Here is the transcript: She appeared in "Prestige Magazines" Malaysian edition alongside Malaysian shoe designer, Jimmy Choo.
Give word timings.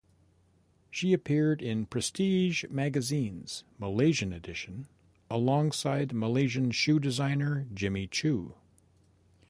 She 0.89 1.13
appeared 1.13 1.61
in 1.61 1.85
"Prestige 1.85 2.63
Magazines" 2.71 3.63
Malaysian 3.77 4.33
edition 4.33 4.87
alongside 5.29 6.11
Malaysian 6.11 6.71
shoe 6.71 6.99
designer, 6.99 7.67
Jimmy 7.75 8.07
Choo. 8.07 8.55